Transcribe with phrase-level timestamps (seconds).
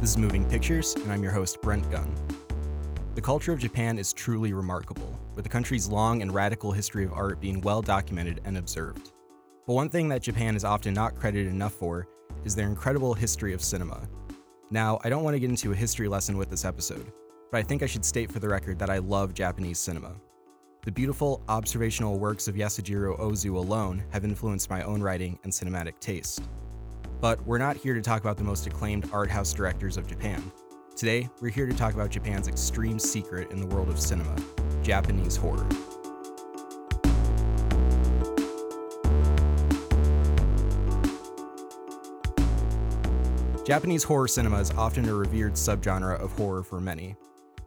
[0.00, 2.14] This is Moving Pictures, and I'm your host, Brent Gunn.
[3.16, 7.12] The culture of Japan is truly remarkable, with the country's long and radical history of
[7.12, 9.10] art being well documented and observed.
[9.66, 12.06] But one thing that Japan is often not credited enough for
[12.44, 14.08] is their incredible history of cinema.
[14.70, 17.10] Now, I don't want to get into a history lesson with this episode,
[17.50, 20.14] but I think I should state for the record that I love Japanese cinema.
[20.84, 25.98] The beautiful observational works of Yasujiro Ozu alone have influenced my own writing and cinematic
[25.98, 26.42] taste.
[27.20, 30.52] But we're not here to talk about the most acclaimed art house directors of Japan.
[30.94, 34.36] Today, we're here to talk about Japan's extreme secret in the world of cinema
[34.82, 35.66] Japanese horror.
[43.66, 47.16] Japanese horror cinema is often a revered subgenre of horror for many,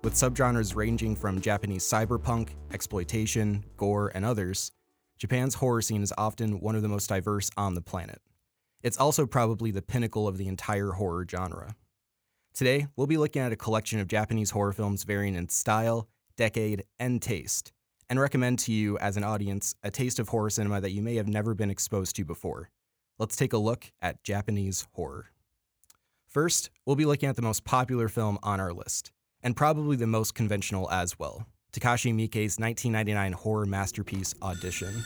[0.01, 4.71] with subgenres ranging from Japanese cyberpunk, exploitation, gore, and others.
[5.19, 8.19] Japan's horror scene is often one of the most diverse on the planet.
[8.83, 11.75] It's also probably the pinnacle of the entire horror genre.
[12.53, 16.83] Today, we'll be looking at a collection of Japanese horror films varying in style, decade,
[16.99, 17.71] and taste,
[18.09, 21.15] and recommend to you as an audience a taste of horror cinema that you may
[21.15, 22.69] have never been exposed to before.
[23.19, 25.27] Let's take a look at Japanese horror.
[26.27, 29.11] First, we'll be looking at the most popular film on our list,
[29.43, 35.03] and probably the most conventional as well Takashi Miike's 1999 horror masterpiece Audition.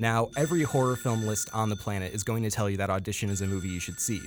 [0.00, 3.30] Now, every horror film list on the planet is going to tell you that Audition
[3.30, 4.20] is a movie you should see.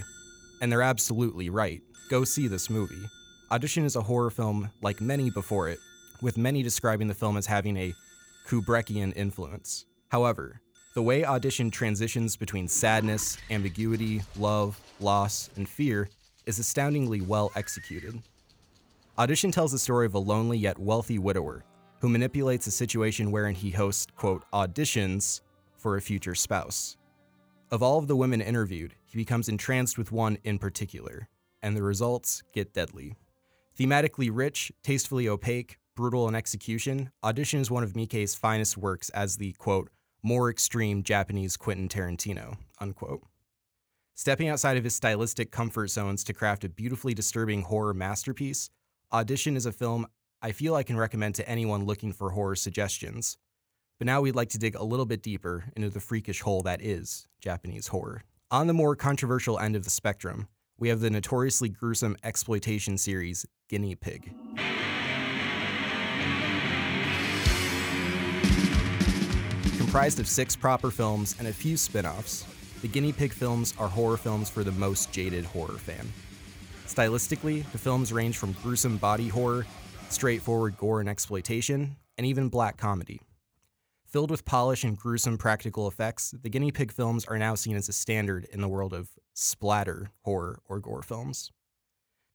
[0.62, 1.82] And they're absolutely right.
[2.10, 3.08] Go see this movie.
[3.52, 5.80] Audition is a horror film like many before it,
[6.22, 7.94] with many describing the film as having a
[8.48, 9.86] Kubrickian influence.
[10.10, 10.60] However,
[10.94, 16.10] the way Audition transitions between sadness, ambiguity, love, loss, and fear
[16.46, 18.22] is astoundingly well executed.
[19.18, 21.64] Audition tells the story of a lonely yet wealthy widower
[22.02, 25.40] who manipulates a situation wherein he hosts, quote, auditions
[25.82, 26.96] for a future spouse.
[27.72, 31.28] Of all of the women interviewed, he becomes entranced with one in particular,
[31.64, 33.16] and the results get deadly.
[33.80, 39.38] Thematically rich, tastefully opaque, brutal in execution, Audition is one of Miike's finest works as
[39.38, 39.90] the, quote,
[40.22, 43.24] more extreme Japanese Quentin Tarantino, unquote.
[44.14, 48.70] Stepping outside of his stylistic comfort zones to craft a beautifully disturbing horror masterpiece,
[49.12, 50.06] Audition is a film
[50.44, 53.38] I feel I can recommend to anyone looking for horror suggestions,
[54.02, 56.82] but now we'd like to dig a little bit deeper into the freakish hole that
[56.82, 58.24] is Japanese horror.
[58.50, 60.48] On the more controversial end of the spectrum,
[60.80, 64.34] we have the notoriously gruesome exploitation series Guinea Pig.
[69.78, 72.44] Comprised of six proper films and a few spin offs,
[72.82, 76.12] the Guinea Pig films are horror films for the most jaded horror fan.
[76.88, 79.68] Stylistically, the films range from gruesome body horror,
[80.10, 83.22] straightforward gore and exploitation, and even black comedy.
[84.12, 87.88] Filled with polish and gruesome practical effects, the guinea pig films are now seen as
[87.88, 91.50] a standard in the world of splatter horror or gore films.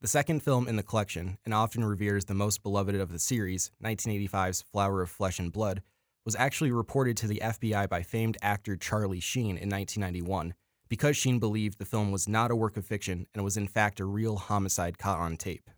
[0.01, 3.19] The second film in the collection, and often revered as the most beloved of the
[3.19, 5.83] series, 1985's Flower of Flesh and Blood,
[6.25, 10.55] was actually reported to the FBI by famed actor Charlie Sheen in 1991
[10.89, 14.01] because Sheen believed the film was not a work of fiction and was in fact
[14.01, 15.69] a real homicide caught on tape.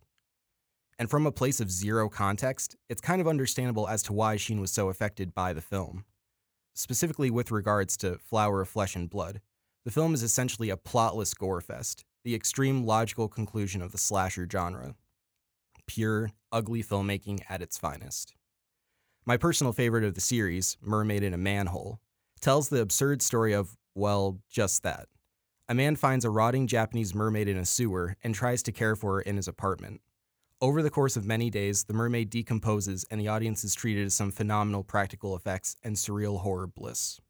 [0.99, 4.59] And from a place of zero context, it's kind of understandable as to why Sheen
[4.59, 6.03] was so affected by the film.
[6.75, 9.39] Specifically with regards to Flower of Flesh and Blood,
[9.85, 14.45] the film is essentially a plotless gore fest, the extreme logical conclusion of the slasher
[14.51, 14.95] genre.
[15.87, 18.33] Pure, ugly filmmaking at its finest.
[19.25, 21.99] My personal favorite of the series, Mermaid in a Manhole,
[22.41, 25.07] tells the absurd story of, well, just that.
[25.69, 29.15] A man finds a rotting Japanese mermaid in a sewer and tries to care for
[29.15, 30.01] her in his apartment.
[30.61, 34.09] Over the course of many days, the mermaid decomposes and the audience is treated to
[34.09, 37.21] some phenomenal practical effects and surreal horror bliss.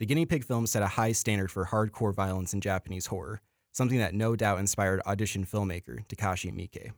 [0.00, 3.40] The Guinea Pig film set a high standard for hardcore violence in Japanese horror,
[3.70, 6.90] something that no doubt inspired audition filmmaker Takashi Miike.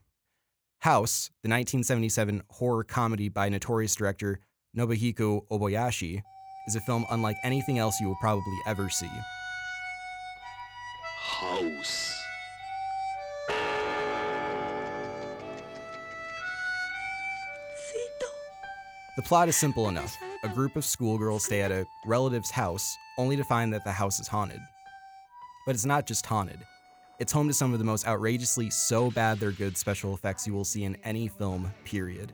[0.79, 4.39] House, the 1977 horror comedy by notorious director
[4.75, 6.23] Nobuhiko Obayashi,
[6.67, 9.09] is a film unlike anything else you will probably ever see.
[11.19, 12.22] House.
[19.15, 20.17] The plot is simple enough.
[20.43, 24.19] A group of schoolgirls stay at a relative's house, only to find that the house
[24.19, 24.59] is haunted.
[25.67, 26.57] But it's not just haunted.
[27.19, 30.53] It's home to some of the most outrageously so bad they're good special effects you
[30.53, 32.33] will see in any film, period.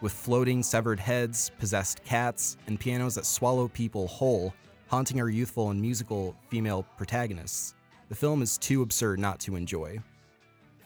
[0.00, 4.54] With floating severed heads, possessed cats, and pianos that swallow people whole,
[4.86, 7.74] haunting our youthful and musical female protagonists,
[8.08, 9.98] the film is too absurd not to enjoy.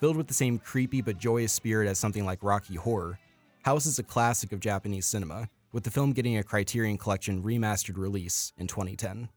[0.00, 3.20] Filled with the same creepy but joyous spirit as something like Rocky Horror,
[3.62, 7.96] House is a classic of Japanese cinema, with the film getting a Criterion Collection remastered
[7.96, 9.28] release in 2010.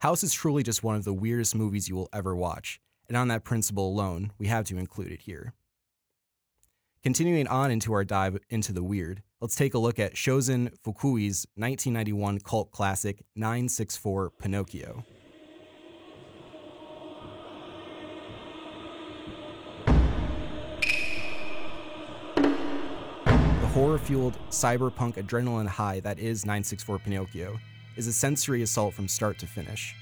[0.00, 3.28] House is truly just one of the weirdest movies you will ever watch, and on
[3.28, 5.54] that principle alone, we have to include it here.
[7.04, 11.46] Continuing on into our dive into the weird, let's take a look at Shozin Fukui's
[11.54, 15.04] 1991 cult classic 964 Pinocchio.
[23.78, 27.60] Horror fueled cyberpunk adrenaline high that is 964 Pinocchio
[27.94, 29.94] is a sensory assault from start to finish.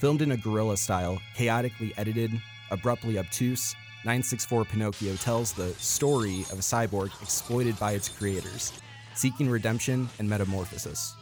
[0.00, 2.30] Filmed in a guerrilla style, chaotically edited,
[2.70, 3.74] abruptly obtuse,
[4.04, 8.74] 964 Pinocchio tells the story of a cyborg exploited by its creators,
[9.14, 11.16] seeking redemption and metamorphosis.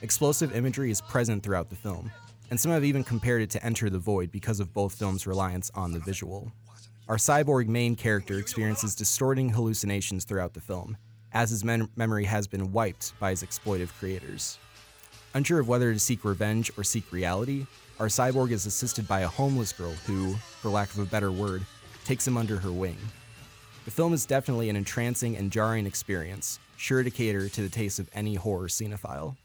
[0.00, 2.10] Explosive imagery is present throughout the film,
[2.50, 5.70] and some have even compared it to Enter the Void because of both films' reliance
[5.74, 6.50] on the visual.
[7.08, 10.96] Our cyborg main character experiences distorting hallucinations throughout the film,
[11.32, 14.58] as his mem- memory has been wiped by his exploitive creators.
[15.32, 17.64] Unsure of whether to seek revenge or seek reality,
[18.00, 21.64] our cyborg is assisted by a homeless girl who, for lack of a better word,
[22.04, 22.96] takes him under her wing.
[23.84, 28.00] The film is definitely an entrancing and jarring experience, sure to cater to the taste
[28.00, 29.36] of any horror cinephile.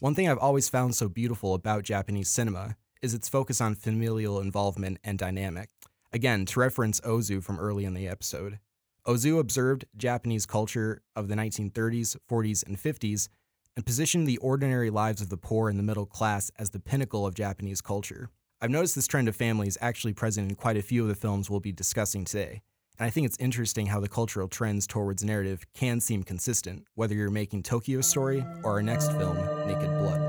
[0.00, 4.40] One thing I've always found so beautiful about Japanese cinema is its focus on familial
[4.40, 5.68] involvement and dynamic.
[6.12, 8.58] Again, to reference Ozu from early in the episode,
[9.06, 13.28] Ozu observed Japanese culture of the 1930s, 40s, and 50s
[13.76, 17.26] and positioned the ordinary lives of the poor and the middle class as the pinnacle
[17.26, 18.28] of Japanese culture.
[18.60, 21.14] I've noticed this trend of family is actually present in quite a few of the
[21.14, 22.60] films we'll be discussing today,
[22.98, 27.14] and I think it's interesting how the cultural trends towards narrative can seem consistent, whether
[27.14, 29.36] you're making Tokyo Story or our next film,
[29.66, 30.20] Naked Blood.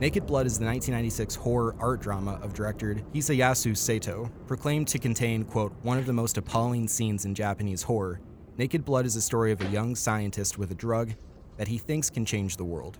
[0.00, 4.30] Naked Blood is the 1996 horror art drama of director Hisayasu Sato.
[4.46, 8.20] Proclaimed to contain, quote, one of the most appalling scenes in Japanese horror,
[8.58, 11.14] Naked Blood is a story of a young scientist with a drug
[11.56, 12.98] that he thinks can change the world.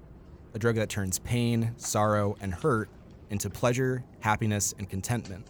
[0.54, 2.90] A drug that turns pain, sorrow, and hurt
[3.30, 5.46] into pleasure, happiness, and contentment.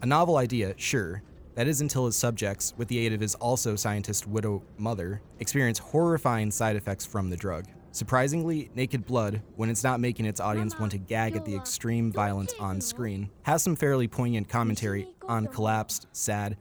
[0.00, 1.22] A novel idea, sure,
[1.56, 5.78] that is until his subjects, with the aid of his also scientist widow mother, experience
[5.78, 7.66] horrifying side effects from the drug.
[7.94, 12.10] Surprisingly, Naked Blood, when it's not making its audience want to gag at the extreme
[12.10, 16.56] violence on screen, has some fairly poignant commentary on collapsed, sad,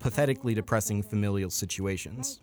[0.00, 2.42] pathetically depressing familial situations.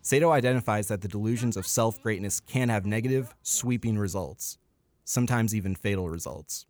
[0.00, 4.56] Sato identifies that the delusions of self greatness can have negative, sweeping results,
[5.04, 6.64] sometimes even fatal results.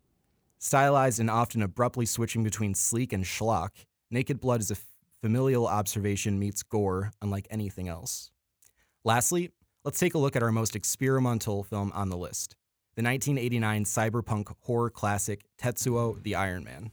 [0.59, 3.69] Stylized and often abruptly switching between sleek and schlock,
[4.11, 4.75] Naked Blood is a
[5.21, 8.31] familial observation meets gore unlike anything else.
[9.05, 9.51] Lastly,
[9.83, 12.55] let's take a look at our most experimental film on the list
[12.95, 16.91] the 1989 cyberpunk horror classic Tetsuo the Iron Man.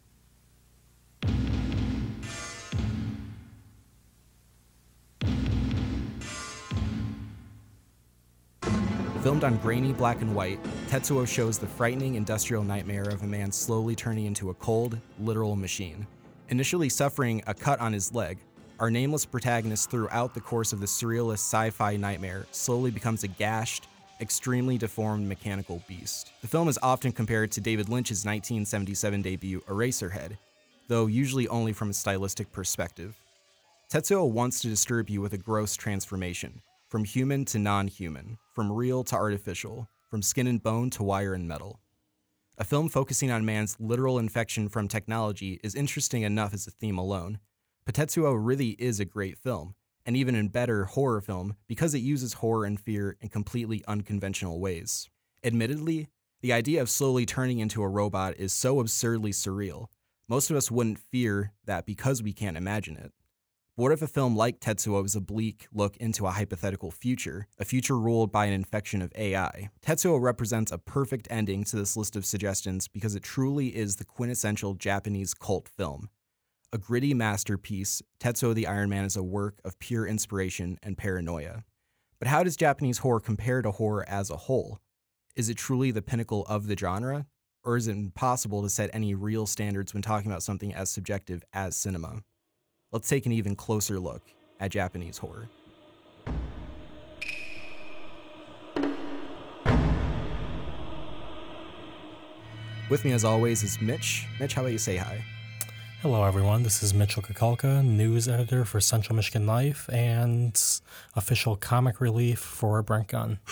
[9.23, 10.59] Filmed on grainy black and white,
[10.89, 15.57] Tetsuo shows the frightening industrial nightmare of a man slowly turning into a cold, literal
[15.57, 16.07] machine.
[16.49, 18.39] Initially suffering a cut on his leg,
[18.81, 23.29] our nameless protagonist throughout the course of the surrealist sci fi nightmare slowly becomes a
[23.29, 23.87] gashed,
[24.23, 26.33] extremely deformed mechanical beast.
[26.41, 30.39] The film is often compared to David Lynch's 1977 debut Eraserhead,
[30.89, 33.21] though usually only from a stylistic perspective.
[33.93, 38.73] Tetsuo wants to disturb you with a gross transformation, from human to non human, from
[38.73, 41.81] real to artificial, from skin and bone to wire and metal.
[42.57, 46.99] A film focusing on man's literal infection from technology is interesting enough as a theme
[46.99, 47.41] alone,
[47.93, 49.75] Tetsuo really is a great film,
[50.07, 54.61] and even a better horror film because it uses horror and fear in completely unconventional
[54.61, 55.09] ways.
[55.43, 56.09] Admittedly,
[56.41, 59.87] the idea of slowly turning into a robot is so absurdly surreal.
[60.29, 63.13] Most of us wouldn't fear that because we can't imagine it.
[63.77, 67.47] But what if a film like Tetsuo is a bleak look into a hypothetical future,
[67.59, 69.71] a future ruled by an infection of AI?
[69.85, 74.05] Tetsuo represents a perfect ending to this list of suggestions because it truly is the
[74.05, 76.09] quintessential Japanese cult film.
[76.73, 81.65] A gritty masterpiece, Tetsuo the Iron Man is a work of pure inspiration and paranoia.
[82.21, 84.79] But how does Japanese horror compare to horror as a whole?
[85.35, 87.27] Is it truly the pinnacle of the genre?
[87.65, 91.43] Or is it impossible to set any real standards when talking about something as subjective
[91.53, 92.23] as cinema?
[92.93, 94.23] Let's take an even closer look
[94.61, 95.49] at Japanese horror.
[102.89, 104.29] With me, as always, is Mitch.
[104.39, 105.25] Mitch, how about you say hi?
[106.03, 106.63] Hello, everyone.
[106.63, 110.59] This is Mitchell Kukulka, news editor for Central Michigan Life and
[111.15, 113.39] official comic relief for Brent Gunn.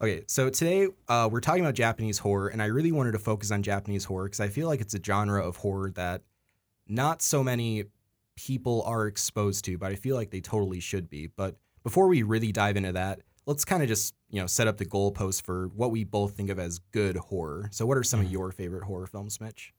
[0.00, 3.50] Okay, so today uh, we're talking about Japanese horror, and I really wanted to focus
[3.50, 6.22] on Japanese horror because I feel like it's a genre of horror that
[6.86, 7.82] not so many
[8.36, 11.26] people are exposed to, but I feel like they totally should be.
[11.26, 14.76] But before we really dive into that, let's kind of just you know set up
[14.76, 17.68] the goalpost for what we both think of as good horror.
[17.72, 19.74] So, what are some of your favorite horror films, Mitch?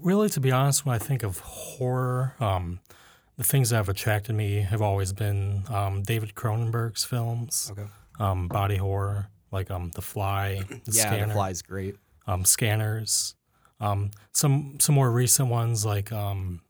[0.00, 2.80] Really, to be honest, when I think of horror, um,
[3.36, 7.86] the things that have attracted me have always been um, David Cronenberg's films, Okay.
[8.20, 11.96] um, body horror, like um, The Fly, The yeah, Scanner, The Fly's great.
[12.26, 13.34] um, Scanners.
[13.80, 16.62] Um, some some more recent ones like um,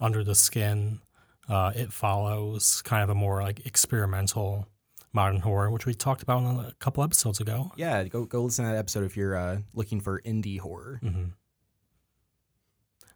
[0.00, 1.00] Under the Skin,
[1.48, 4.66] uh, It Follows, kind of a more like experimental
[5.14, 7.72] modern horror, which we talked about a couple episodes ago.
[7.76, 10.98] Yeah, go go listen to that episode if you're uh, looking for indie horror.
[11.02, 11.24] hmm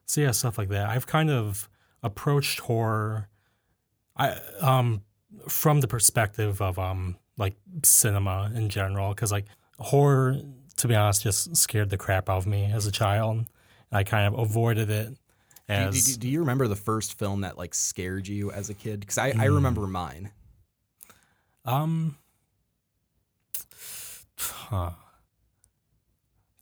[0.06, 0.88] So yeah, stuff like that.
[0.88, 1.68] I've kind of
[2.02, 3.28] approached horror,
[4.16, 5.02] I um
[5.48, 9.46] from the perspective of um like cinema in general, because like
[9.78, 10.40] horror,
[10.76, 13.36] to be honest, just scared the crap out of me as a child.
[13.38, 13.46] And
[13.92, 15.14] I kind of avoided it Do,
[15.68, 18.75] as do, do, do you remember the first film that like scared you as a
[18.75, 19.00] kid?
[19.00, 19.54] Because I, I Hmm.
[19.54, 20.30] remember mine.
[21.64, 22.16] um.
[24.38, 24.90] Huh.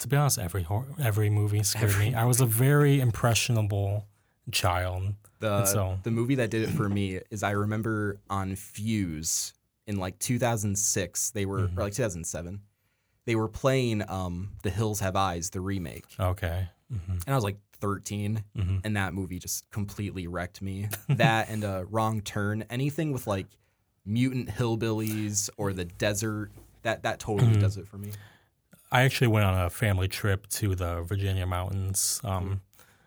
[0.04, 2.14] To be honest, every hor- every movie scared me.
[2.14, 4.04] I was a very impressionable
[4.52, 5.14] child.
[5.40, 9.54] The so- the movie that did it for me is I remember on Fuse
[9.87, 11.78] in like 2006 they were Mhm.
[11.78, 12.61] or like 2007
[13.25, 16.68] they were playing um The Hills Have Eyes the remake Okay.
[16.90, 20.88] hmm and I was like 13 hmm and that movie just completely wrecked me.
[21.08, 23.46] that and a Wrong Turn anything with like
[24.04, 26.50] mutant hillbillies or the desert
[26.82, 27.61] that that totally Mhm.
[27.61, 28.12] does it for me.
[28.94, 32.60] I actually went on a family trip to the Virginia mountains um,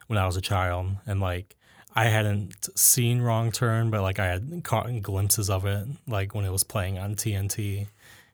[0.08, 1.56] when I was a child, and like
[1.96, 6.44] I hadn't seen Wrong Turn, but like I had caught glimpses of it, like when
[6.44, 7.88] it was playing on TNT,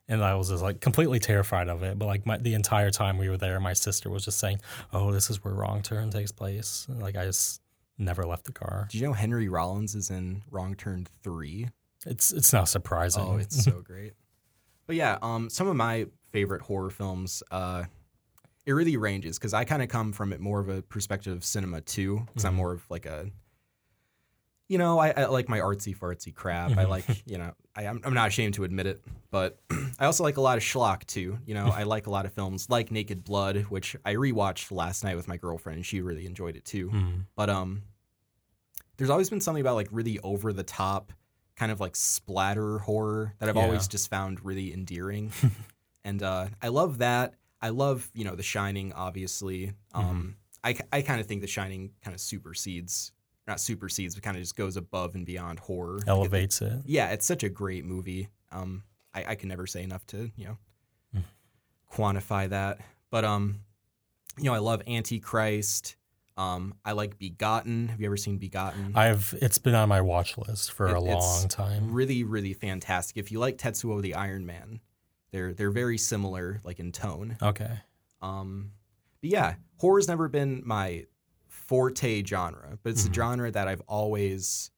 [0.08, 2.00] and I was just like completely terrified of it.
[2.00, 4.60] But like my, the entire time we were there, my sister was just saying,
[4.92, 7.62] "Oh, this is where Wrong Turn takes place." And, like I just
[8.00, 8.88] never left the car.
[8.90, 11.70] Do you know Henry Rollins is in Wrong Turn 3?
[12.08, 13.24] It's it's not surprising.
[13.24, 14.14] Oh, it's so great.
[14.88, 17.86] But yeah, um, some of my favorite horror films, uh,
[18.66, 21.46] it really ranges because I kind of come from it more of a perspective of
[21.46, 22.58] cinema too, because I'm Mhm.
[22.58, 23.30] more of like a,
[24.68, 26.72] you know, I, I like my artsy fartsy crap.
[26.78, 26.90] I Mhm.
[26.90, 29.60] like, you know, I, I'm, I'm not ashamed to admit it, but
[30.00, 31.38] I also like a lot of schlock too.
[31.46, 35.04] You know, I like a lot of films like Naked Blood, which I rewatched last
[35.04, 36.90] night with my girlfriend, and she really enjoyed it too.
[36.90, 37.26] Mhm.
[37.36, 37.84] But um,
[38.98, 41.12] there's always been something about like really over the top,
[41.56, 43.64] kind of like splatter horror that I've Yeah.
[43.64, 45.32] always just found really endearing,
[46.04, 47.36] and uh, I love that.
[47.62, 49.74] I love you know The Shining, obviously.
[49.94, 53.12] Um, I I kind of think The Shining kind of supersedes,
[53.48, 55.98] not supersedes, but kind of just goes above and beyond horror.
[55.98, 56.82] It- elevates it.
[56.86, 58.30] yeah, it's such a great movie.
[58.52, 58.84] Um,
[59.14, 60.58] I, I can never say enough to you know
[61.16, 61.24] Mm.
[61.92, 62.80] quantify that.
[63.10, 63.60] But um,
[64.38, 65.96] you know, I love Antichrist.
[66.36, 67.90] Um, I like Begotten.
[67.90, 68.94] Have you ever seen Begotten?
[68.96, 71.94] I've it's been on my watch list for It- a it's long time.
[71.94, 73.18] really, really fantastic.
[73.18, 74.80] If you like Tetsuo the Iron Man,
[75.34, 77.36] they're they're very similar, like in tone.
[77.42, 77.80] Okay.
[78.22, 78.72] Um,
[79.20, 81.06] but yeah, horror's never been my
[81.50, 83.12] forte genre, but it's Mhm.
[83.12, 84.72] a genre that I've always,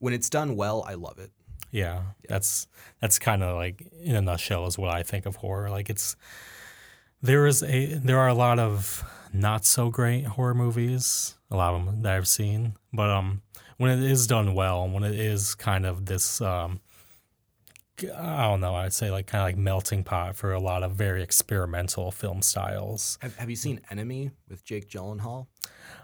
[0.00, 1.30] when it's done well, I love it.
[1.70, 2.66] Yeah, that's
[3.00, 5.70] that's kind of like in a nutshell is what I think of horror.
[5.70, 6.16] Like it's
[7.22, 11.74] there is a there are a lot of not so great horror movies, a lot
[11.74, 13.42] of them that I've seen, but um
[13.76, 16.80] when it is done well, when it is kind of this um
[18.04, 20.92] I don't know, I'd say like kind of like melting pot for a lot of
[20.92, 23.18] very experimental film styles.
[23.20, 25.46] Have, have you seen Enemy with Jake Gyllenhaal?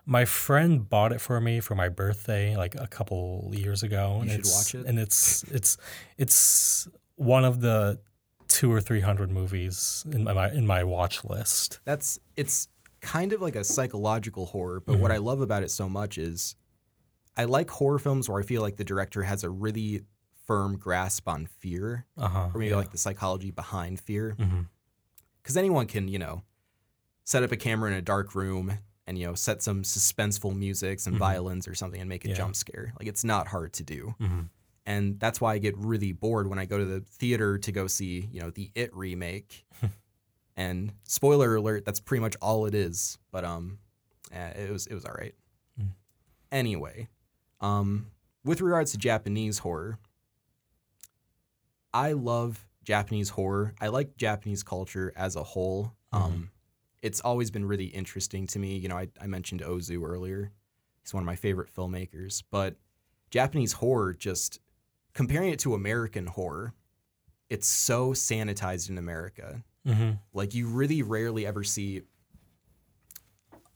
[0.04, 4.18] My friend bought it for me for my birthday like a couple years ago.
[4.20, 4.86] and should it's- watch it.
[4.86, 5.76] And it's it's
[6.16, 7.98] it's one of the
[8.48, 11.80] two or three hundred movies in my in my watch list.
[11.84, 12.68] That's it's
[13.00, 15.16] kind of like a psychological horror, but what mm-hmm.
[15.16, 16.56] I love about it so much is
[17.36, 20.02] I like horror films where I feel like the director has a really
[20.46, 22.50] firm grasp on fear, Uh huh.
[22.54, 24.36] or maybe like the psychology behind fear.
[25.42, 26.42] because anyone can, you know,
[27.24, 30.98] set up a camera in a dark room and you know set some suspenseful music,
[31.00, 31.18] some Mhm.
[31.18, 32.34] violins or something, and make a Yeah.
[32.34, 32.92] jump scare.
[32.98, 34.42] Like it's not hard to do, hmm
[34.88, 37.88] and that's why I get really bored when I go to the theater to go
[37.88, 39.66] see, you know, the It remake.
[40.56, 43.18] and spoiler alert, that's pretty much all it is.
[43.32, 43.78] But um,
[44.32, 45.34] eh, it was it was all right.
[45.80, 45.90] Mm.
[46.52, 47.08] Anyway,
[47.60, 48.06] um,
[48.44, 49.98] with regards to Japanese horror,
[51.96, 53.74] I love Japanese horror.
[53.80, 55.94] I like Japanese culture as a whole.
[56.12, 56.50] Um,
[57.02, 58.76] it's always been really interesting to me.
[58.76, 60.52] You know, I, I mentioned Ozu earlier.
[61.02, 62.76] He's one of my favorite filmmakers, but
[63.30, 64.60] Japanese horror just
[65.14, 66.74] comparing it to American horror,
[67.48, 69.62] it's so sanitized in America.
[69.86, 72.02] hmm Like you really rarely ever see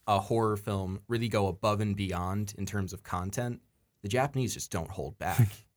[0.06, 3.62] a horror film really go above and beyond in terms of content.
[4.02, 5.48] The Japanese just don't hold back.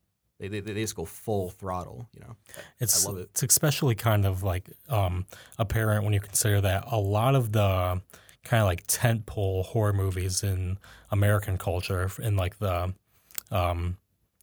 [0.47, 2.07] they, they they just go full throttle.
[2.13, 2.35] You know,
[2.79, 3.29] It's love it.
[3.31, 5.25] it's especially kind of like um,
[5.57, 8.01] apparent when you consider that a lot of the
[8.43, 10.77] kind of like tentpole horror movies in
[11.11, 12.93] American culture in like the
[13.51, 13.97] um,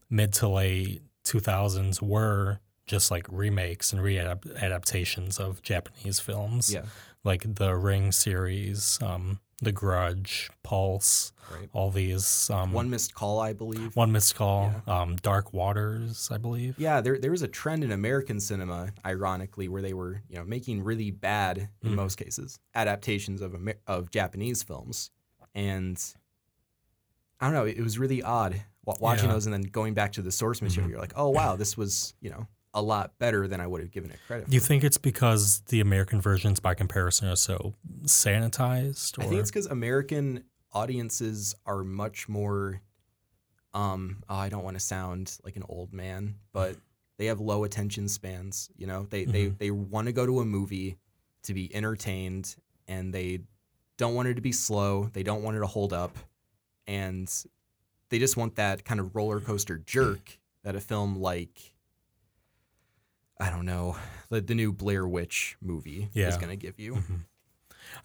[0.08, 6.82] mid to late 2000s were just like remakes and readaptations of Japanese films, yeah,
[7.24, 11.68] like the Ring series, um, The Grudge, Pulse, right.
[11.74, 12.48] all these.
[12.48, 13.94] Um, One missed call, I believe.
[13.94, 16.78] one missed call, um, Dark Waters, I believe.
[16.78, 20.44] Yeah, there there was a trend in American cinema, ironically, where they were you know
[20.44, 21.96] making really bad in Mhm.
[21.96, 25.10] most cases adaptations of Amer- of Japanese films,
[25.54, 26.02] and
[27.40, 28.62] I don't know, it was really odd
[28.98, 29.34] watching Yeah.
[29.34, 30.88] those and then going back to the source material.
[30.88, 30.92] Mhm.
[30.92, 33.90] You're like, oh wow, this was you know a lot better than I would have
[33.90, 34.48] given it credit.
[34.48, 37.74] Do you think it's because the American versions, by comparison, are so
[38.04, 39.18] sanitized?
[39.18, 39.22] Or?
[39.22, 42.80] I think it's because American audiences are much more.
[43.74, 46.76] Um, oh, I don't want to sound like an old man, but
[47.18, 48.70] they have low attention spans.
[48.76, 49.58] You know, they they Mhm.
[49.58, 50.96] they want to go to a movie
[51.44, 53.40] to be entertained, and they
[53.96, 55.10] don't want it to be slow.
[55.12, 56.16] They don't want it to hold up,
[56.86, 57.28] and
[58.10, 61.72] they just want that kind of roller coaster jerk that a film like.
[63.40, 63.96] I don't know
[64.28, 66.94] the the new Blair Witch movie is going to give you.
[66.94, 67.24] Mhm.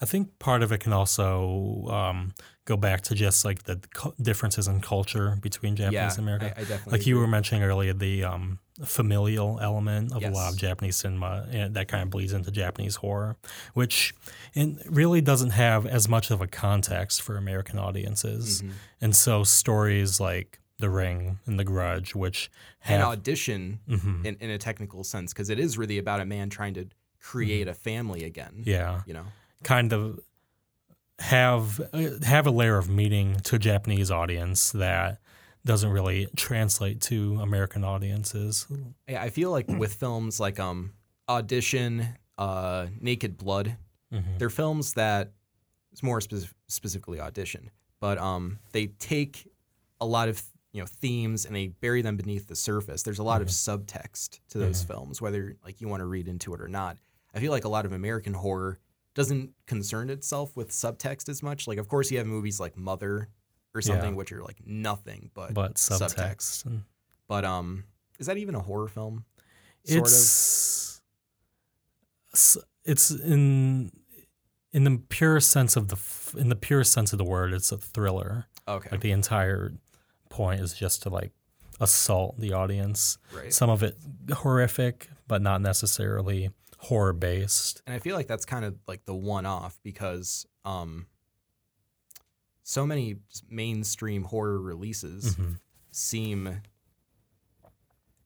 [0.02, 2.34] I think part of it can also um,
[2.66, 3.80] go back to just like the
[4.22, 6.48] differences in culture between Japanese yeah, and American.
[6.50, 7.22] I, I definitely like you agree.
[7.22, 11.88] were mentioning earlier, the um, familial element of a lot of Japanese cinema and that
[11.88, 13.38] kind of bleeds into Japanese horror,
[13.74, 14.14] which
[14.54, 18.62] it really doesn't have as much of a context for American audiences.
[18.62, 18.72] Mhm.
[19.02, 22.50] And so stories like The Ring and The Grudge, which
[22.86, 24.26] an have audition Mhm.
[24.26, 26.88] in, in a technical sense because it is really about a man trying to
[27.22, 28.52] create a family again.
[28.60, 28.70] Mm-hmm.
[28.70, 29.26] yeah, You know,
[29.64, 30.20] kind of
[31.20, 35.20] have uh, have a layer of meaning to a Japanese audience that
[35.64, 38.68] doesn't really translate to American audiences.
[39.08, 40.92] Yeah, I feel like with films like um
[41.28, 42.06] Audition,
[42.38, 43.78] uh, Naked Blood,
[44.14, 44.38] Mhm.
[44.38, 45.32] they're films that
[45.92, 49.48] it's more spec- specifically Audition, but um they take
[50.02, 50.44] a lot of
[50.76, 53.02] you know themes and they bury them beneath the surface.
[53.02, 56.54] There's a lot of subtext to those films, whether like you want to read into
[56.54, 56.98] it or not.
[57.34, 58.80] I feel like a lot of American horror
[59.14, 61.68] doesn't concern itself with subtext as much.
[61.68, 63.30] Like, of course, you have movies like Mother
[63.74, 64.18] or something, Yeah.
[64.18, 66.16] which are like nothing but But subtext.
[66.16, 66.66] subtext.
[66.66, 66.84] and
[67.28, 67.86] But um,
[68.20, 69.24] is that even a horror film?
[69.86, 71.02] Sort it's
[72.34, 73.92] s- it's in
[74.74, 75.98] in the purest sense of the
[76.40, 78.46] in the purest sense of the word, it's a thriller.
[78.68, 79.74] Okay, Like the entire
[80.36, 81.32] point is just to like
[81.80, 83.18] assault the audience.
[83.34, 83.54] right.
[83.54, 83.98] Some of it
[84.32, 87.82] horrific, but not necessarily horror based.
[87.88, 91.08] and I feel like that's kind of like the one off because um,
[92.64, 93.16] so many
[93.50, 95.60] mainstream horror releases Mhm.
[95.92, 96.62] seem.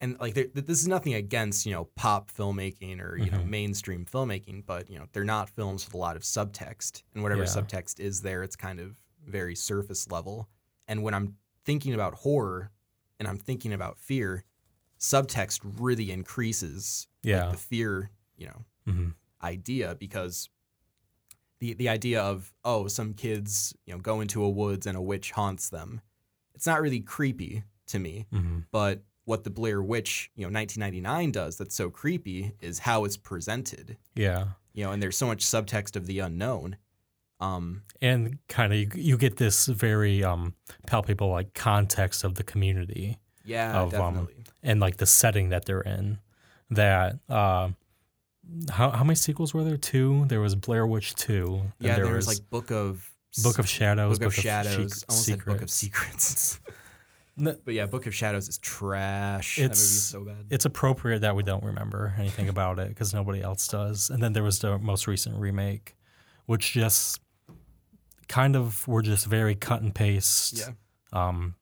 [0.01, 3.47] And like there- this is nothing against you know pop filmmaking or you know Mhm.
[3.49, 7.43] mainstream filmmaking, but you know they're not films with a lot of subtext, and whatever
[7.43, 7.49] Yeah.
[7.49, 8.95] subtext is there, it's kind of
[9.25, 10.47] very surface level.
[10.87, 11.37] And when I'm
[11.69, 12.71] thinking about horror,
[13.19, 14.43] and I'm thinking about fear,
[14.99, 17.51] subtext really increases Yeah.
[17.51, 19.09] the fear, you know, hmm
[19.41, 20.49] idea because
[21.59, 25.01] the the idea of oh some kids you know go into a woods and a
[25.01, 26.01] witch haunts them.
[26.55, 31.31] It's not really creepy to me hmm but what the Blair Witch you know 1999
[31.31, 33.97] does that's so creepy is how it's presented.
[34.15, 34.45] Yeah.
[34.73, 36.77] you know and there's so much subtext of the unknown
[37.39, 40.53] um And kind of you, you get this very um,
[40.87, 45.65] palpable like context of the community yeah Of, um, definitely and like the setting that
[45.65, 46.19] they're in.
[46.71, 47.69] That uh,
[48.71, 49.77] how how many sequels were there?
[49.77, 50.25] Two.
[50.27, 51.61] There was Blair Witch Two.
[51.79, 53.09] yeah there there was like Book of
[53.43, 54.19] Book of Shadows.
[54.19, 56.59] Book of Chic- Shadows almost said Book of Secrets.
[57.41, 61.63] But yeah Book of Shadows is trash It's- so bad It's appropriate that we don't
[61.63, 64.09] remember anything about it because nobody else does.
[64.09, 65.95] And then there was the most recent remake,
[66.47, 67.21] which just
[68.29, 70.57] kind of were just very cut and paste.
[70.59, 70.71] yeah
[71.11, 71.55] Um,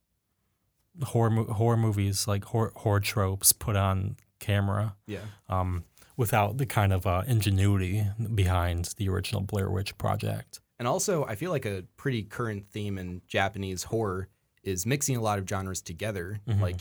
[1.03, 4.95] horror horror movies like horror, horror tropes put on camera.
[5.07, 5.83] yeah Um,
[6.15, 8.03] without the kind of uh, ingenuity
[8.35, 10.59] behind the original Blair Witch project.
[10.79, 14.27] And also, I feel like a pretty current theme in Japanese horror
[14.63, 16.59] is mixing a lot of genres together, Mhm.
[16.61, 16.79] like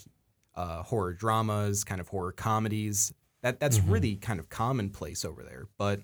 [0.55, 3.13] uh, horror dramas, kind of horror comedies.
[3.43, 3.91] That that's Mhm.
[3.93, 5.67] really kind of commonplace over there.
[5.77, 6.01] But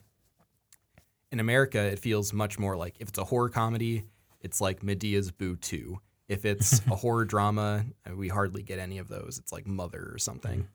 [1.33, 4.05] in America, it feels much more like if it's a horror comedy,
[4.41, 5.99] it's like Madea's Boo 2.
[6.29, 9.39] If it's a horror drama, uh, we hardly get any of those.
[9.39, 10.69] It's like Mother or something.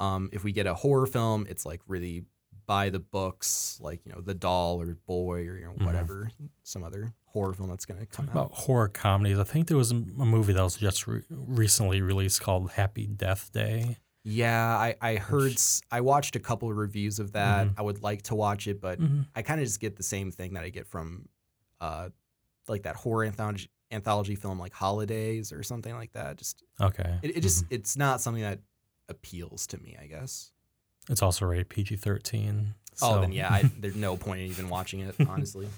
[0.00, 2.24] Um, if we get a horror film, it's like really
[2.66, 6.30] by the books, like you know The Doll or Boy or you know whatever,
[6.62, 8.32] some other horror film that's gonna come out.
[8.32, 12.00] About horror comedies, I think there was a a movie that was just re- recently
[12.00, 13.98] released called Happy Death Day.
[14.24, 15.60] Yeah, I, I heard,
[15.90, 17.68] I watched a couple of reviews of that.
[17.76, 19.26] I would like to watch it, but Mhm.
[19.36, 21.28] I kind of just get the same thing that I get from,
[21.80, 22.08] uh,
[22.66, 26.36] like that horror anthology anthology film like Holidays or something like that.
[26.38, 27.18] Just Okay.
[27.22, 28.60] it, it just it's not something that
[29.08, 29.96] appeals to me.
[30.00, 30.50] I guess.
[31.10, 32.74] It's also rated PG 13.
[33.02, 35.68] Oh, then yeah, I, there's no point in even watching it, honestly.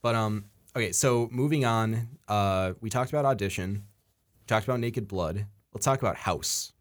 [0.00, 0.44] but um,
[0.76, 3.84] okay, so moving on, uh, we talked about audition,
[4.46, 5.46] talked about Naked Blood.
[5.72, 6.72] Let's talk about House,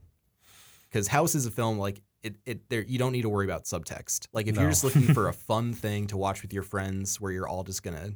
[0.94, 2.36] because House is a film like it.
[2.46, 4.28] It there you don't need to worry about subtext.
[4.32, 7.32] Like if you're just looking for a fun thing to watch with your friends, where
[7.32, 8.12] you're all just gonna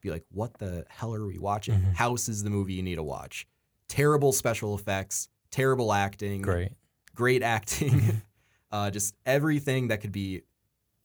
[0.00, 1.94] be like, "What the hell are we watching?" Mhm.
[1.94, 3.46] House is the movie you need to watch.
[3.88, 6.72] Terrible special effects, terrible acting, great.
[7.14, 8.22] great acting,
[8.72, 10.42] uh, just everything that could be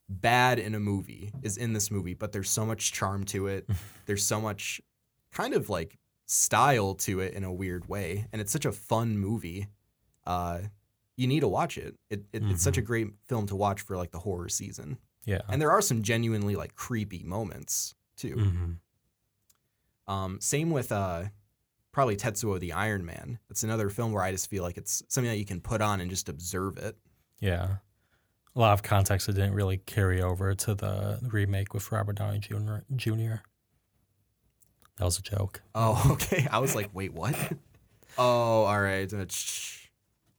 [0.09, 2.13] bad in a movie is in this movie.
[2.13, 3.69] But there's so much charm to it.
[4.05, 4.79] there's so much
[5.33, 9.19] kind of like style to it in a weird way, and it's such a fun
[9.19, 9.67] movie.
[10.25, 10.59] Uh,
[11.17, 11.95] you need to watch it.
[12.09, 15.41] It, it It's such a great film to watch for like the horror season, Yeah.
[15.49, 18.35] and there are some genuinely like creepy moments too.
[18.35, 21.23] hmm Um, same with uh,
[21.91, 23.39] probably Tetsuo the Iron Man.
[23.49, 25.99] It's another film where I just feel like it's something that you can put on
[26.01, 26.95] and just observe it.
[27.39, 27.77] Yeah.
[28.55, 32.39] A lot of context that didn't really carry over to the remake with Robert Downey
[32.39, 32.77] Jr.
[32.95, 33.35] Jr.
[34.97, 35.61] That was a joke.
[35.75, 36.47] Oh, okay.
[36.51, 37.35] I was like, wait, what?
[38.19, 39.07] Oh, all right.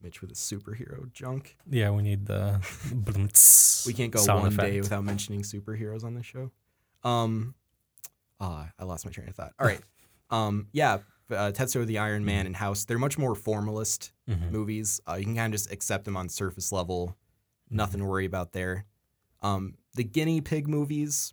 [0.01, 0.05] Uh.
[0.05, 1.57] Mitch with his superhero junk.
[1.71, 2.61] Yeah, we need the
[3.87, 4.71] We can't go one effect.
[4.71, 6.51] day without mentioning superheroes on this show.
[7.05, 7.55] Um,
[8.41, 9.53] ah, I lost my train of thought.
[9.59, 9.81] All right.
[10.31, 10.99] Um, yeah,
[11.31, 12.85] uh, Tetsuo the Iron Man and House.
[12.85, 14.51] They're much more formalist Mhm.
[14.51, 15.01] movies.
[15.09, 17.17] Uh, you can kind of just accept them on surface level.
[17.71, 18.85] Nothing to worry about there.
[19.41, 21.33] Um, the guinea pig movies,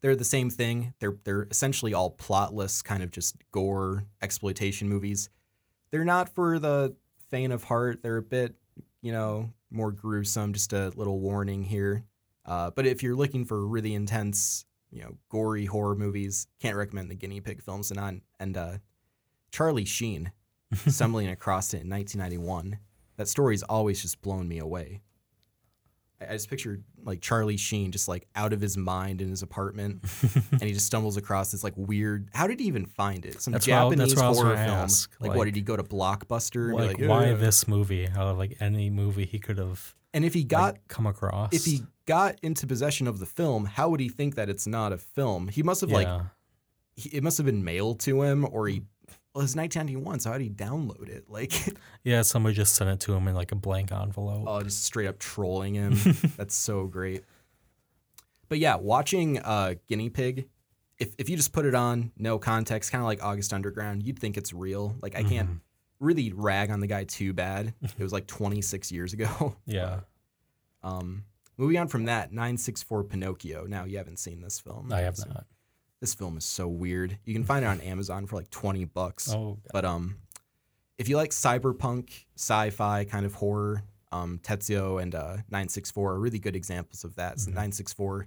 [0.00, 0.94] they're the same thing.
[1.00, 5.28] They're they're essentially all plotless, kind of just gore exploitation movies.
[5.90, 6.96] They're not for the
[7.32, 8.00] faint of heart.
[8.02, 8.54] They're a bit,
[9.00, 10.52] you know, more gruesome.
[10.52, 12.04] Just a little warning here.
[12.46, 17.10] Uh, but if you're looking for really intense, you know, gory horror movies, can't recommend
[17.10, 17.90] the guinea pig films.
[17.90, 18.78] And on and uh,
[19.50, 20.30] Charlie Sheen
[20.86, 22.78] stumbling across it in 1991.
[23.16, 25.00] That story's always just blown me away.
[26.28, 30.04] I, just pictured like Charlie Sheen just like out of his mind in his apartment,
[30.52, 32.28] and he just stumbles across this like weird.
[32.32, 33.40] How did he even find it?
[33.40, 34.68] Some That's Japanese what horror film.
[34.68, 36.70] ask, Like, what did he go to Blockbuster?
[36.70, 40.24] and like, like, why this movie out of like any movie he could have And
[40.24, 41.52] if he got like, come across?
[41.52, 44.92] if he got into possession of the film, how would he think that it's not
[44.92, 45.48] a film?
[45.48, 46.08] He must have like
[46.94, 48.82] he, it must have been mailed to him, or he.
[49.34, 51.24] Well, it's 1991, so how did he download it?
[51.30, 51.52] Like,
[52.04, 54.44] yeah, somebody just sent it to him in like a blank envelope.
[54.46, 55.94] oh, just straight up trolling him.
[56.36, 57.24] That's so great.
[58.48, 60.48] But yeah, watching uh, Guinea Pig,
[60.98, 64.18] if if you just put it on, no context, kind of like August Underground, you'd
[64.18, 64.96] think it's real.
[65.00, 65.60] Like I can't Mhm.
[66.00, 67.72] really rag on the guy too bad.
[67.82, 69.56] It was like 26 years ago.
[69.64, 70.00] Yeah,
[70.82, 71.24] Um,
[71.56, 73.64] moving on from that, 964 Pinocchio.
[73.66, 74.92] Now you haven't seen this film.
[74.92, 75.46] I have so- not.
[76.02, 77.16] This film is so weird.
[77.24, 79.32] You can find it on Amazon for like 20 bucks.
[79.32, 80.16] Oh, But um,
[80.98, 86.40] if you like cyberpunk, sci-fi kind of horror, um, Tetsuo and uh, 964 are really
[86.40, 87.38] good examples of that.
[87.38, 87.54] So Mhm.
[87.54, 88.26] 964,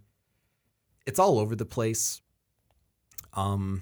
[1.05, 2.21] it's all over the place.
[3.33, 3.81] Um,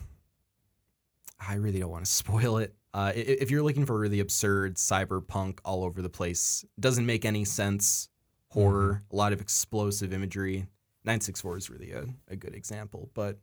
[1.40, 2.74] I really don't want to spoil it.
[2.96, 7.46] Uh, if you're looking for really absurd cyberpunk all over the place, doesn't make any
[7.46, 8.10] sense.
[8.50, 10.66] Horror, a lot of explosive imagery.
[11.06, 13.38] 964 is really a, a good example, but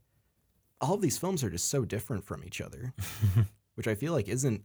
[0.81, 2.93] all of these films are just so different from each other
[3.75, 4.63] which I feel like isn't,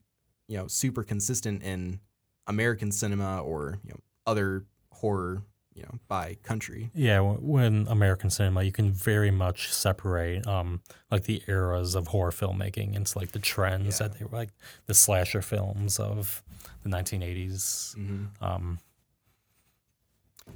[0.47, 1.99] you know, super consistent in
[2.47, 5.41] American cinema or, you know, other horror,
[5.73, 6.89] you know, by country.
[6.93, 12.31] Yeah, when American cinema, you can very much separate um like the eras of horror
[12.31, 14.07] filmmaking into like the trends Yeah.
[14.07, 14.49] that they were like
[14.85, 16.43] the slasher films of
[16.83, 17.95] the 1980s.
[18.41, 18.79] Um,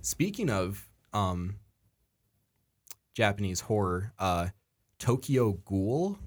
[0.01, 1.55] Speaking of um
[3.13, 4.47] Japanese horror, uh
[4.99, 6.17] Tokyo Ghoul.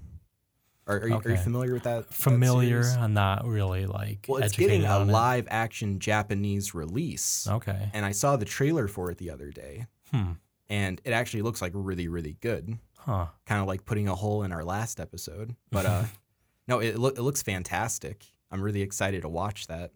[0.85, 2.07] Are, are, you, are you familiar with that?
[2.07, 2.97] that familiar, series?
[2.97, 5.05] I'm not really like Well, it's getting a it.
[5.05, 7.47] live action Japanese release.
[7.47, 7.89] Okay.
[7.93, 10.33] And I saw the trailer for it the other day, Hmm.
[10.69, 12.77] and it actually looks like really, really good.
[12.97, 13.27] Huh.
[13.45, 15.55] kind of like putting a hole in our last episode.
[15.71, 16.03] But uh,
[16.67, 18.25] no, it, loo- it looks fantastic.
[18.51, 19.91] I'm really excited to watch that.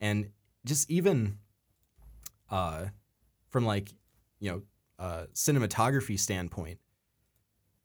[0.00, 0.30] And
[0.64, 1.38] just even
[2.50, 2.86] uh,
[3.50, 3.90] from like,
[4.40, 4.62] you know,
[4.98, 6.78] uh, cinematography standpoint,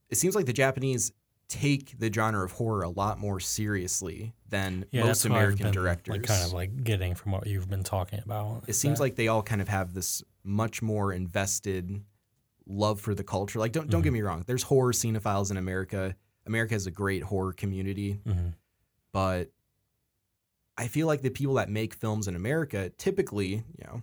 [0.10, 1.12] it seems like the Japanese
[1.48, 6.12] take the genre of horror a lot more seriously than Yeah, most American directors.
[6.18, 8.64] Like kind of like getting from what you've been talking about.
[8.68, 12.04] it seems that- like they all kind of have this much more invested
[12.66, 13.60] love for the culture.
[13.60, 14.14] Like don't don't get Mhm.
[14.14, 16.16] me wrong, there's horror cinephiles in America.
[16.48, 18.54] America has a great horror community, Mhm.
[19.12, 19.52] but
[20.78, 24.02] I feel like the people that make films in America typically, you know,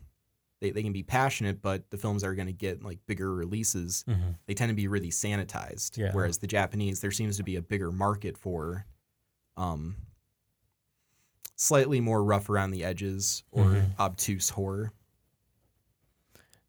[0.62, 3.34] they, they can be passionate, but the films that are going to get like bigger
[3.34, 4.36] releases, Mhm.
[4.46, 5.98] they tend to be really sanitized.
[5.98, 6.12] Yeah.
[6.12, 8.86] Whereas the Japanese, there seems to be a bigger market for
[9.58, 9.96] um,
[11.56, 13.98] slightly more rough around the edges or Mhm.
[13.98, 14.92] obtuse horror.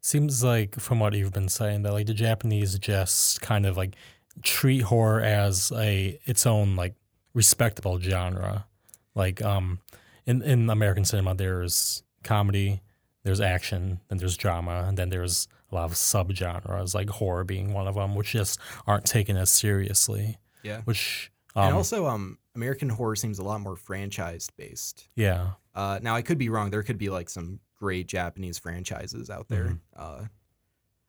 [0.00, 3.96] Seems like from what you've been saying that like the Japanese just kind of like
[4.42, 6.94] treat horror as a its own like
[7.32, 8.66] respectable genre.
[9.14, 9.78] Like um
[10.26, 12.82] in in American cinema there's comedy,
[13.24, 17.72] there's action, then there's drama, and then there's a lot of subgenres like horror being
[17.72, 20.38] one of them, which just aren't taken as seriously.
[20.62, 20.82] Yeah.
[20.84, 25.08] Which um, and also, um, American horror seems a lot more franchise based.
[25.16, 26.70] yeah, Uh, now I could be wrong.
[26.70, 29.64] There could be like some great Japanese franchises out there.
[29.66, 29.78] Mhm.
[29.96, 30.24] Uh,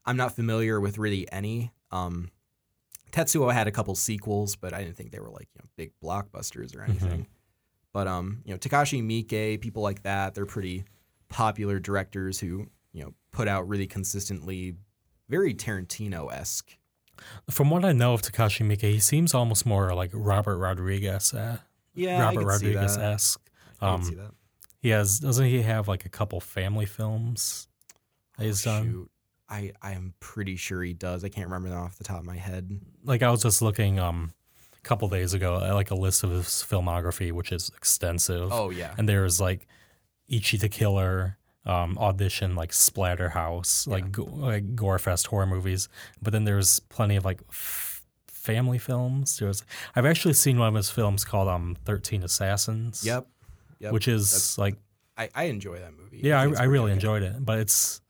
[0.06, 1.72] I'm not familiar with really any.
[1.92, 2.30] Um,
[3.12, 5.92] Tetsuo had a couple sequels, but I didn't think they were like you know big
[6.04, 7.28] blockbusters or anything.
[7.94, 10.84] But um, you know Takashi Miike, people like that, they're pretty
[11.30, 14.76] popular directors who you know put out really consistently,
[15.30, 16.78] very Tarantino esque.
[17.50, 21.34] from what I know of Takashi Miike, he seems almost more like Robert Rodriguez.
[21.34, 21.58] Uh,
[21.94, 23.14] Yeah, Robert Rodriguez that.
[23.14, 23.42] esque.
[23.82, 24.32] Um, see that.
[24.82, 27.68] He has doesn't he have like a couple family films
[28.38, 28.84] that he's Oh, done?
[28.92, 29.12] shoot.
[29.50, 31.24] I I am pretty sure he does.
[31.24, 32.80] I can't remember them off the top of my head.
[33.04, 34.34] Like I was just looking um
[34.78, 38.50] a couple days ago at like a list of his filmography, which is extensive.
[38.52, 39.68] Oh yeah, And there's like
[40.28, 45.88] Ichi the Killer, um, Audition, like Splatterhouse, like go, like Gorefest horror movies.
[46.22, 49.38] But then there's plenty of like f- family films.
[49.40, 49.64] There's
[49.96, 53.04] I've actually seen one of his films called um Thirteen Assassins.
[53.06, 53.28] yep,
[53.80, 53.92] yep.
[53.94, 54.76] Which is That's- like
[55.18, 56.20] I, I enjoy that movie.
[56.24, 56.94] Yeah, think I, I really okay.
[56.94, 58.02] enjoyed it, but it's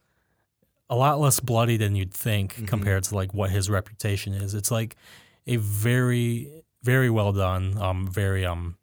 [0.90, 2.68] a lot less bloody than you'd think Mhm.
[2.68, 4.54] compared to like what his reputation is.
[4.56, 4.96] It's like
[5.48, 8.78] a very, very well done, um, very um,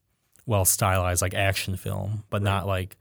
[0.46, 2.50] well stylized like action film, but Right.
[2.50, 2.96] not like like,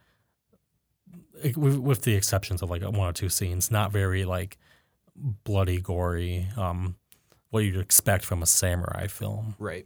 [1.56, 4.58] with, with the exceptions of like one or two scenes, not very like
[5.44, 6.48] bloody, gory.
[6.58, 6.96] Um,
[7.50, 9.56] what you'd expect from a samurai film.
[9.60, 9.86] Right,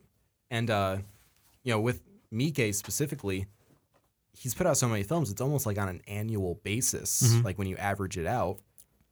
[0.51, 0.97] and uh,
[1.63, 3.47] you know, with Mike specifically,
[4.33, 5.31] he's put out so many films.
[5.31, 7.23] It's almost like on an annual basis.
[7.23, 7.43] Mhm.
[7.43, 8.59] Like when you average it out.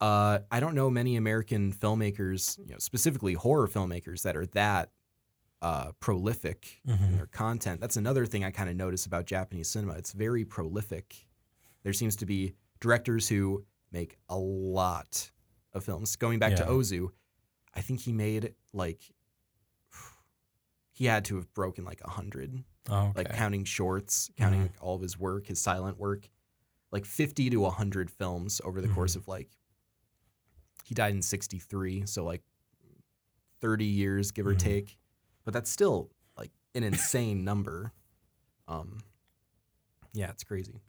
[0.00, 4.90] Uh, I don't know many American filmmakers, you know, specifically horror filmmakers, that are that
[5.62, 7.16] uh, prolific in Mhm.
[7.16, 7.80] their content.
[7.80, 9.94] That's another thing I kind of notice about Japanese cinema.
[9.94, 11.26] It's very prolific.
[11.84, 15.30] There seems to be directors who make a lot
[15.72, 16.16] of films.
[16.16, 17.10] Going back to Ozu,
[17.74, 19.00] I think he made like
[20.92, 23.12] he had to have broken like a hundred, Okay.
[23.14, 24.64] like counting shorts, counting Mhm.
[24.64, 26.28] like, all of his work, his silent work,
[26.90, 29.16] like fifty to hundred films over the course Mhm.
[29.16, 29.50] of like.
[30.84, 32.42] He died in '63, so like
[33.60, 34.58] thirty years, give or Mhm.
[34.58, 34.98] take,
[35.44, 37.92] but that's still like an insane number.
[38.68, 39.00] Um,
[40.12, 40.80] yeah, it's crazy.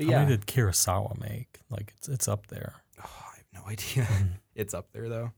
[0.00, 1.60] But How yeah, many did Kurosawa make?
[1.68, 2.72] Like it's it's up there.
[3.04, 4.04] oh, I have no idea.
[4.04, 4.28] Mhm.
[4.54, 5.32] it's up there though.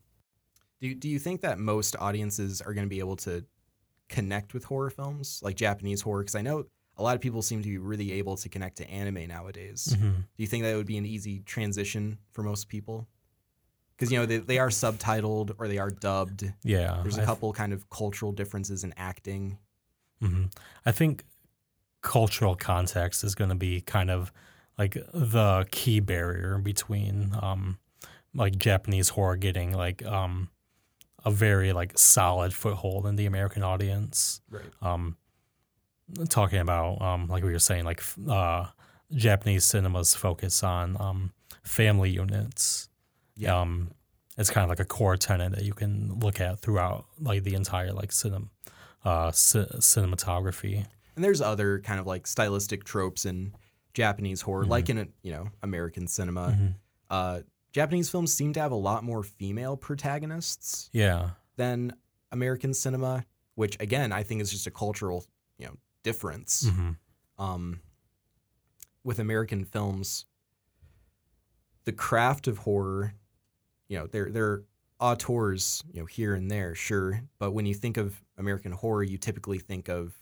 [0.81, 3.44] Do you, do you think that most audiences are going to be able to
[4.09, 6.20] connect with horror films like Japanese horror?
[6.22, 6.64] Because I know
[6.96, 9.96] a lot of people seem to be really able to connect to anime nowadays.
[9.98, 10.16] Mhm.
[10.16, 13.09] Do you think that would be an easy transition for most people?
[13.96, 16.53] Because you know they, they are subtitled or they are dubbed.
[16.62, 17.01] Yeah.
[17.03, 19.59] There's I a couple kind of cultural differences in acting.
[20.20, 20.44] hmm
[20.87, 21.25] I think
[22.01, 24.33] cultural context is going to be kind of
[24.79, 27.79] like the key barrier between um,
[28.35, 30.49] like Japanese horror getting like um,
[31.25, 34.41] a very like solid foothold in the American audience.
[34.51, 34.65] Right.
[34.81, 35.17] Um,
[36.29, 38.67] talking about um, like we were saying, like uh,
[39.15, 41.33] Japanese cinema's focus on um,
[41.63, 42.89] family units.
[43.37, 43.61] Yeah.
[43.61, 43.91] Um,
[44.39, 47.55] it's kind of like a core tenet that you can look at throughout like the
[47.55, 48.47] entire like cinema,
[49.05, 50.87] uh, ci- cinematography.
[51.15, 53.53] And there's other kind of like stylistic tropes in
[53.95, 54.69] Japanese horror, Mhm.
[54.69, 56.49] like in a, you know American cinema.
[56.59, 56.75] Mhm.
[57.11, 61.31] Uh, Japanese films seem to have a lot more female protagonists Yeah.
[61.57, 61.95] than
[62.31, 63.25] American cinema,
[63.55, 65.25] which again I think is just a cultural
[65.59, 66.67] you know difference.
[66.69, 66.93] hmm
[67.39, 67.81] Um,
[69.05, 70.27] with American films,
[71.85, 73.15] the craft of horror,
[73.89, 74.63] you know, they're they're
[75.01, 79.19] auteurs, you know, here and there, sure, but when you think of American horror, you
[79.19, 80.15] typically think of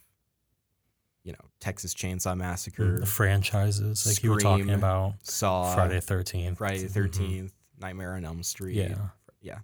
[1.31, 6.59] you know Texas Chainsaw Massacre, The franchises like you were talking about Saw, Friday Thirteenth,
[6.59, 8.75] Friday the 13th Nightmare on Elm Street.
[8.75, 8.97] Yeah.
[9.41, 9.59] Yeah.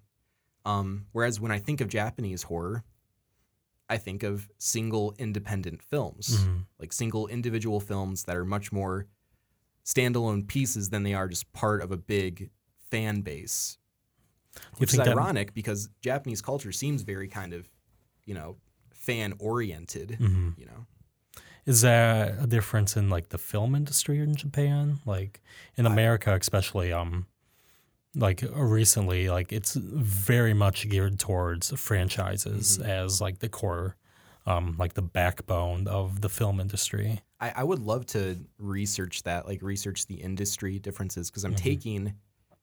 [0.64, 2.84] Um, whereas when I think of Japanese horror,
[3.90, 6.66] I think of single independent films, Mhm.
[6.78, 9.06] like single individual films that are much more
[9.84, 12.50] standalone pieces than they are just part of a big
[12.90, 13.78] fan base.
[14.78, 17.68] Which is think that- ironic because Japanese culture seems very kind of,
[18.24, 18.56] you know,
[18.94, 20.56] fan oriented, Mhm.
[20.58, 20.86] you know.
[21.66, 25.00] Is there a difference in like the film industry in Japan?
[25.04, 25.42] Like
[25.76, 27.26] in America, especially, um,
[28.14, 32.88] like uh, recently, like it's very much geared towards franchises Mm-hmm.
[32.88, 33.96] as like the core,
[34.46, 37.20] um, like the backbone of the film industry.
[37.40, 41.56] I, I would love to research that, like research the industry differences, because I'm Mhm.
[41.58, 42.14] taking,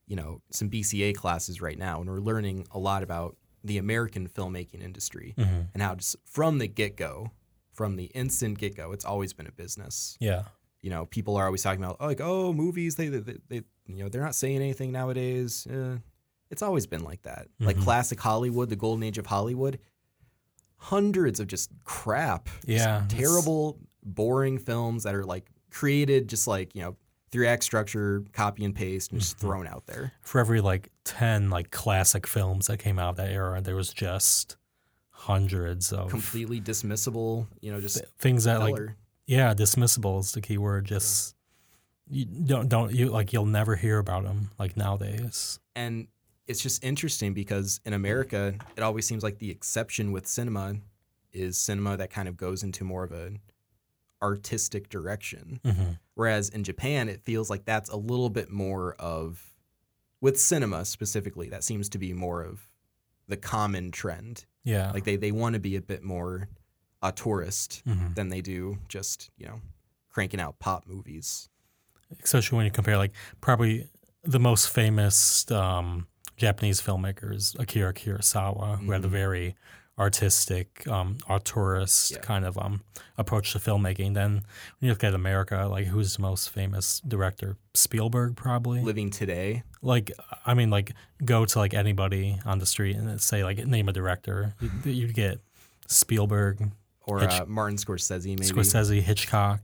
[0.06, 4.28] you know, some BCA classes right now, and we're learning a lot about the American
[4.28, 5.68] filmmaking industry Mhm.
[5.74, 7.30] and how just from the get go,
[7.74, 10.16] from the instant get go, it's always been a business.
[10.20, 10.44] Yeah.
[10.80, 14.08] You know, people are always talking about like, oh, movies, they, they, they you know,
[14.08, 15.66] they're not saying anything nowadays.
[15.66, 15.98] Uh,
[16.50, 17.48] it's always been like that.
[17.60, 17.82] Like Mhm.
[17.84, 19.78] classic Hollywood, the golden age of Hollywood,
[20.76, 26.74] hundreds of just crap, Yeah, it's- terrible, boring films that are like created just like
[26.74, 26.96] you know
[27.30, 29.24] three act structure, copy and paste, and Mm-hmm.
[29.24, 30.12] just thrown out there.
[30.20, 33.92] For every like ten like classic films that came out of that era, there was
[33.92, 34.56] just
[35.26, 38.76] hundreds of Completely dismissible, you know, just th- things that like.
[39.26, 40.84] Yeah, dismissible is the key word.
[40.84, 41.34] Just
[42.10, 45.58] you don't don't you like you'll never hear about them like nowadays.
[45.74, 46.08] and
[46.46, 50.76] it's just interesting because in America, it always seems like the exception with cinema
[51.32, 53.40] is cinema that kind of goes into more of an
[54.20, 55.60] artistic direction.
[55.64, 55.92] Mm-hmm.
[56.14, 59.54] Whereas in Japan, it feels like that's a little bit more of,
[60.20, 62.68] with cinema specifically, that seems to be more of
[63.26, 64.44] the common trend.
[64.64, 66.48] Yeah, Like they, they want to be a bit more
[67.02, 68.14] auteurist Mhm.
[68.14, 69.60] than they do just, you know,
[70.10, 71.48] cranking out pop movies.
[72.22, 73.88] especially when you compare like probably
[74.22, 79.10] the most famous um, Japanese filmmakers, Akira Kurosawa, who had a Mhm.
[79.10, 79.56] very
[79.98, 82.18] artistic, um, auteurist Yeah.
[82.18, 82.82] kind of um,
[83.16, 84.14] approach to filmmaking.
[84.14, 84.42] Then when
[84.80, 87.56] you look at America, like who's the most famous director?
[87.74, 88.80] Spielberg, probably.
[88.82, 90.10] Living today, like
[90.46, 90.92] I mean, like
[91.24, 94.54] go to like anybody on the street and say like name a director.
[94.60, 95.40] You, you get
[95.88, 96.70] Spielberg,
[97.06, 98.42] or Hitch- uh, Martin Scorsese, maybe.
[98.42, 99.60] Scorsese, Hitchcock,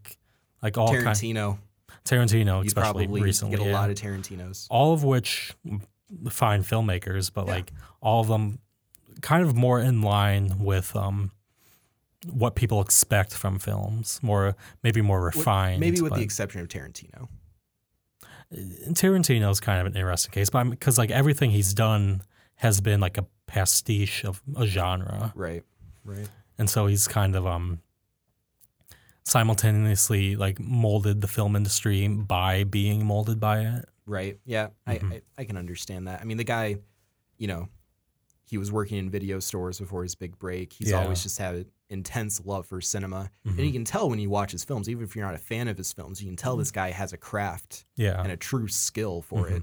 [0.62, 1.07] like all kind.
[1.07, 1.59] Tarantino.
[2.05, 3.79] Tarantino, You especially probably recently, get a yeah.
[3.79, 4.66] lot of Tarantinos.
[4.71, 5.53] all of which
[6.31, 7.53] fine filmmakers, but Yeah.
[7.55, 8.59] like all of them
[9.22, 11.30] kind of more in line with um
[12.30, 15.80] what people expect from films, more maybe more refined.
[15.80, 17.28] Maybe with the exception of Tarantino.
[18.52, 22.22] Tarantino is kind of an interesting case, but because like everything he's done
[22.56, 25.62] has been like a pastiche of a genre, Right.
[26.04, 26.28] Right.
[26.59, 27.80] and so he's kind of um
[29.24, 33.85] simultaneously like molded the film industry by being molded by it.
[34.06, 34.38] Right.
[34.44, 34.68] Yeah.
[34.87, 35.12] I, Mhm.
[35.12, 36.20] I, I can understand that.
[36.20, 36.76] I mean, the guy,
[37.38, 37.68] you know,
[38.50, 40.72] he was working in video stores before his big break.
[40.72, 40.98] He's Yeah.
[40.98, 43.30] always just had an intense love for cinema.
[43.44, 43.64] And Mhm.
[43.66, 45.78] you can tell when you watch his films, even if you're not a fan of
[45.78, 49.22] his films, you can tell this guy has a craft Yeah, and a true skill
[49.22, 49.62] for it.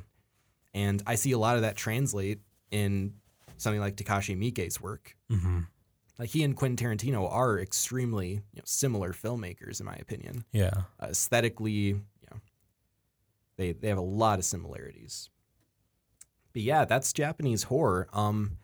[0.74, 2.40] And I see a lot of that translate
[2.72, 3.16] in
[3.58, 5.18] something like Takashi Miike's work.
[5.30, 5.62] hmm
[6.18, 10.46] Like he and Quentin Tarantino are extremely you know, similar filmmakers, in my opinion.
[10.54, 10.84] yeah.
[11.00, 12.40] uh, aesthetically, you know,
[13.58, 15.30] they they have a lot of similarities.
[16.54, 18.08] But yeah, that's Japanese horror.
[18.14, 18.58] Um,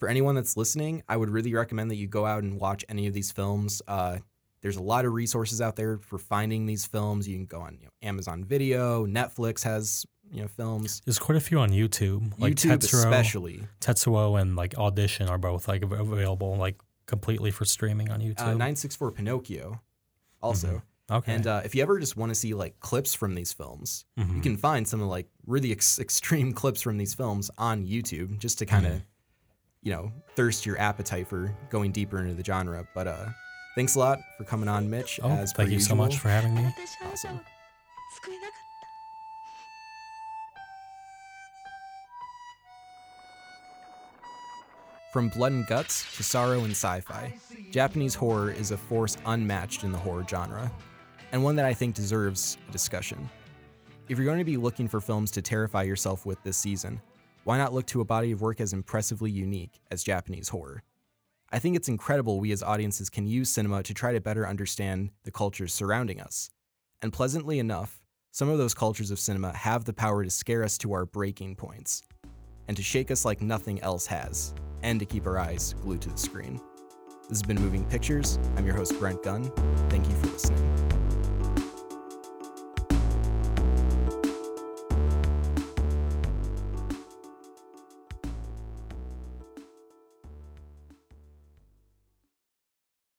[0.00, 3.06] for anyone that's listening, I would really recommend that you go out and watch any
[3.06, 3.80] of these films.
[3.86, 4.18] Uh,
[4.62, 7.28] there's a lot of resources out there for finding these films.
[7.28, 11.36] You can go on you know, Amazon Video, Netflix has you know films, There's quite
[11.36, 13.62] a few on YouTube, like YouTube Tetsuo, especially.
[13.80, 18.46] Tetsuo and like Audition are both like available like completely for streaming on Uh, YouTube.
[18.56, 19.80] 964 Pinocchio,
[20.42, 20.82] also.
[21.10, 24.04] okay, And uh, if you ever just want to see like clips from these films,
[24.16, 24.42] you Mhm.
[24.42, 28.58] can find some of like really ex- extreme clips from these films on YouTube just
[28.60, 29.02] to kind of, Mhm
[29.82, 32.86] you know, thirst your appetite for going deeper into the genre.
[32.94, 33.26] But uh,
[33.74, 35.20] thanks a lot for coming on, Mitch.
[35.22, 35.88] Oh, as thank you usual.
[35.90, 36.74] so much for having me.
[37.10, 37.40] Awesome.
[45.12, 47.34] From blood and guts to sorrow and sci fi,
[47.72, 50.70] Japanese horror is a force unmatched in the horror genre,
[51.32, 53.28] and one that I think deserves a discussion.
[54.08, 57.00] If you're going to be looking for films to terrify yourself with this season,
[57.50, 60.84] why not look to a body of work as impressively unique as Japanese horror?
[61.50, 65.10] I think it's incredible we as audiences can use cinema to try to better understand
[65.24, 66.52] the cultures surrounding us.
[67.02, 70.78] And pleasantly enough, some of those cultures of cinema have the power to scare us
[70.78, 72.02] to our breaking points
[72.68, 76.10] and to shake us like nothing else has, and to keep our eyes glued to
[76.10, 76.60] the screen.
[77.22, 78.38] This has been Moving Pictures.
[78.56, 79.50] I'm your host, Brent Gunn.
[79.88, 80.89] Thank you for listening.